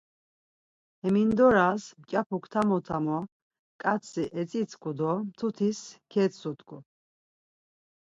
[1.03, 3.19] Hemindoras mǩyapuk tamo tamo
[3.81, 5.79] ǩatzi etzitzǩu do mtutis
[6.11, 6.77] ketzudgu.